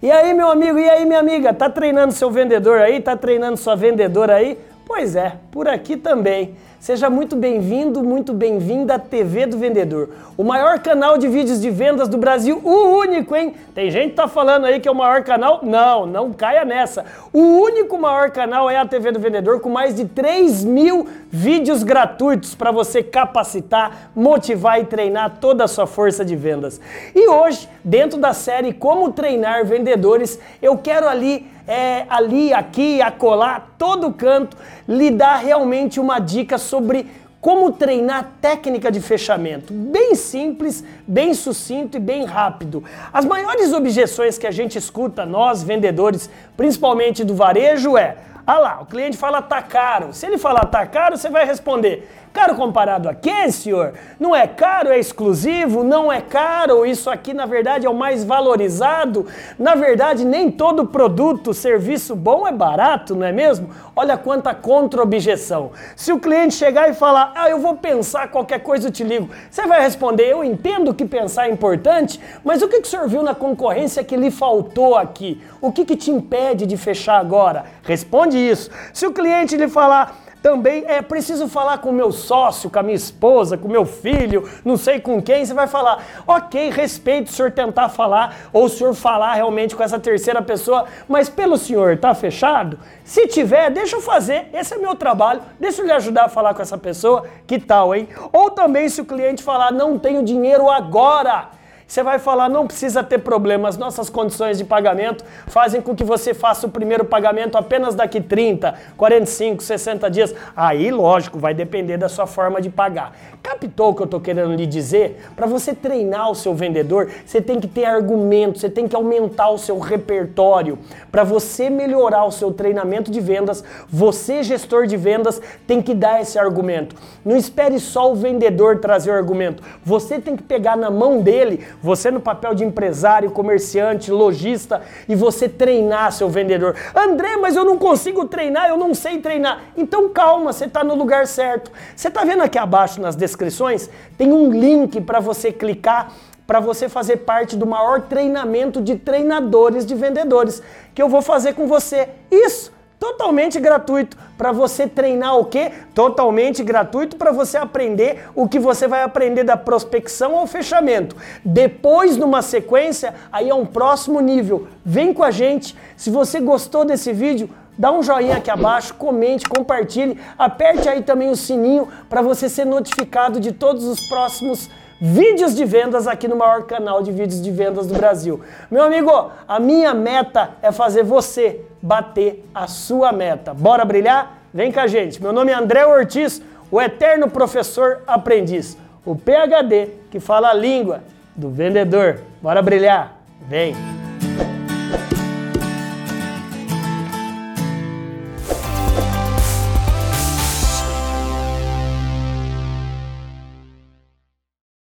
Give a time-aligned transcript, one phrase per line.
[0.00, 1.52] E aí, meu amigo, e aí, minha amiga?
[1.52, 3.00] Tá treinando seu vendedor aí?
[3.00, 4.56] Tá treinando sua vendedora aí?
[4.94, 6.54] Pois é, por aqui também.
[6.78, 11.70] Seja muito bem-vindo, muito bem-vinda à TV do Vendedor, o maior canal de vídeos de
[11.70, 13.54] vendas do Brasil, o único, hein?
[13.74, 15.60] Tem gente que tá falando aí que é o maior canal?
[15.62, 17.06] Não, não caia nessa.
[17.32, 21.82] O único maior canal é a TV do Vendedor, com mais de 3 mil vídeos
[21.82, 26.78] gratuitos para você capacitar, motivar e treinar toda a sua força de vendas.
[27.14, 33.60] E hoje, dentro da série Como Treinar Vendedores, eu quero ali é, ali, aqui, acolá,
[33.78, 34.56] todo canto,
[34.88, 37.06] lhe dar realmente uma dica sobre
[37.42, 39.72] como treinar técnica de fechamento.
[39.72, 42.84] Bem simples, bem sucinto e bem rápido.
[43.12, 48.80] As maiores objeções que a gente escuta, nós vendedores, principalmente do varejo, é: ah lá,
[48.80, 50.12] o cliente fala tá caro.
[50.12, 53.92] Se ele falar tá caro, você vai responder: Caro comparado a quê, senhor?
[54.18, 55.84] Não é caro, é exclusivo?
[55.84, 56.86] Não é caro?
[56.86, 59.26] Isso aqui, na verdade, é o mais valorizado?
[59.58, 63.68] Na verdade, nem todo produto, serviço bom é barato, não é mesmo?
[63.94, 65.72] Olha quanta contra-objeção.
[65.94, 69.28] Se o cliente chegar e falar, ah, eu vou pensar qualquer coisa, eu te ligo,
[69.50, 73.08] você vai responder, eu entendo que pensar é importante, mas o que, que o senhor
[73.08, 75.42] viu na concorrência que lhe faltou aqui?
[75.60, 77.66] O que, que te impede de fechar agora?
[77.82, 78.70] Responde isso.
[78.92, 82.82] Se o cliente lhe falar, também é preciso falar com o meu sócio, com a
[82.82, 85.44] minha esposa, com o meu filho, não sei com quem.
[85.44, 89.82] Você vai falar, ok, respeito o senhor tentar falar, ou o senhor falar realmente com
[89.84, 92.78] essa terceira pessoa, mas pelo senhor, tá fechado?
[93.04, 96.54] Se tiver, deixa eu fazer, esse é meu trabalho, deixa eu lhe ajudar a falar
[96.54, 98.08] com essa pessoa, que tal, hein?
[98.32, 103.02] Ou também se o cliente falar, não tenho dinheiro agora você vai falar, não precisa
[103.02, 107.58] ter problema, as nossas condições de pagamento fazem com que você faça o primeiro pagamento
[107.58, 110.34] apenas daqui 30, 45, 60 dias.
[110.56, 113.14] Aí, lógico, vai depender da sua forma de pagar.
[113.42, 115.20] Captou o que eu estou querendo lhe dizer?
[115.34, 119.50] Para você treinar o seu vendedor, você tem que ter argumento, você tem que aumentar
[119.50, 120.78] o seu repertório.
[121.10, 126.20] Para você melhorar o seu treinamento de vendas, você, gestor de vendas, tem que dar
[126.20, 126.94] esse argumento.
[127.24, 129.62] Não espere só o vendedor trazer o argumento.
[129.84, 135.14] Você tem que pegar na mão dele você no papel de empresário, comerciante, lojista e
[135.14, 136.76] você treinar seu vendedor.
[136.94, 139.62] André, mas eu não consigo treinar, eu não sei treinar.
[139.76, 141.72] Então calma, você está no lugar certo.
[141.94, 143.90] Você está vendo aqui abaixo nas descrições?
[144.16, 146.12] Tem um link para você clicar
[146.46, 150.62] para você fazer parte do maior treinamento de treinadores de vendedores
[150.94, 152.08] que eu vou fazer com você.
[152.30, 155.72] Isso totalmente gratuito para você treinar o quê?
[155.92, 161.16] Totalmente gratuito para você aprender o que você vai aprender da prospecção ao fechamento.
[161.44, 164.68] Depois, numa sequência, aí é um próximo nível.
[164.84, 165.76] Vem com a gente.
[165.96, 171.28] Se você gostou desse vídeo, dá um joinha aqui abaixo, comente, compartilhe, aperte aí também
[171.28, 176.28] o sininho para você ser notificado de todos os próximos vídeos vídeos de vendas aqui
[176.28, 178.40] no maior canal de vídeos de vendas do Brasil.
[178.70, 183.52] Meu amigo, a minha meta é fazer você bater a sua meta.
[183.52, 184.38] Bora brilhar?
[184.54, 185.20] Vem com a gente.
[185.20, 186.40] Meu nome é André Ortiz,
[186.70, 191.02] o eterno professor aprendiz, o PhD que fala a língua
[191.34, 192.20] do vendedor.
[192.40, 193.16] Bora brilhar?
[193.48, 194.01] Vem!